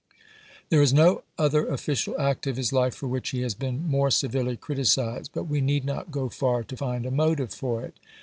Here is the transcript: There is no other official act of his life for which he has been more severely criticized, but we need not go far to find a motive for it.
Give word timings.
There 0.69 0.81
is 0.81 0.95
no 0.95 1.21
other 1.37 1.67
official 1.67 2.19
act 2.19 2.47
of 2.47 2.57
his 2.57 2.73
life 2.73 2.95
for 2.95 3.07
which 3.07 3.29
he 3.29 3.41
has 3.41 3.53
been 3.53 3.87
more 3.87 4.09
severely 4.09 4.57
criticized, 4.57 5.29
but 5.31 5.43
we 5.43 5.61
need 5.61 5.85
not 5.85 6.09
go 6.09 6.27
far 6.27 6.63
to 6.63 6.75
find 6.75 7.05
a 7.05 7.11
motive 7.11 7.53
for 7.53 7.83
it. 7.85 7.99